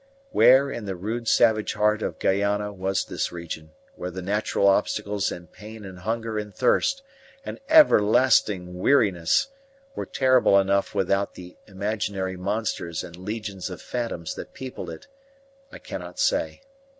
[0.31, 5.31] Where in the rude savage heart of Guiana was this region where the natural obstacles
[5.31, 7.03] and pain and hunger and thirst
[7.45, 9.49] and everlasting weariness
[9.93, 15.05] were terrible enough without the imaginary monsters and legions of phantoms that peopled it,
[15.71, 16.63] I cannot say.